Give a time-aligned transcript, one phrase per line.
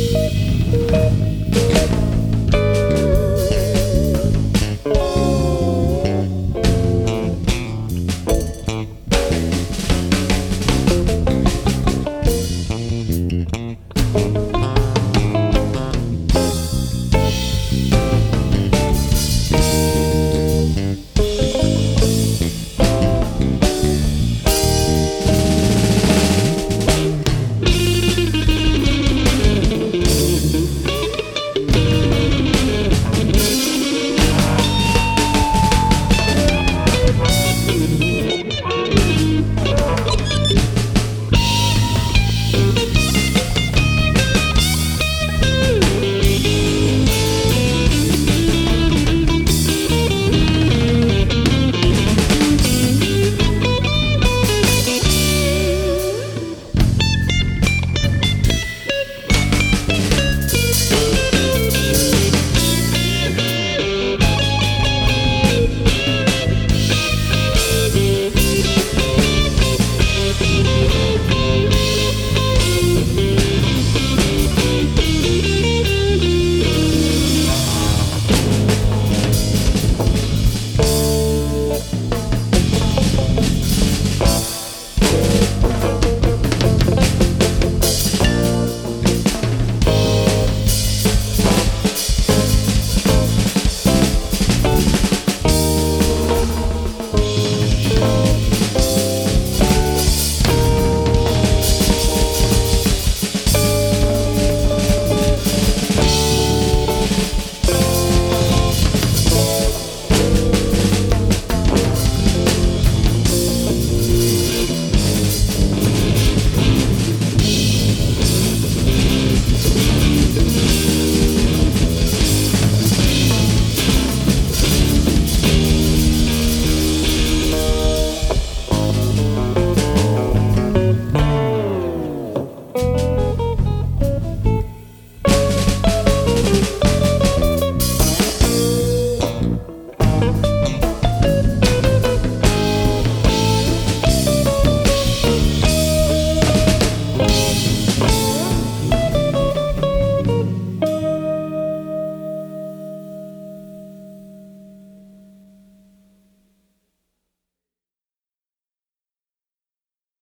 [0.00, 0.89] Música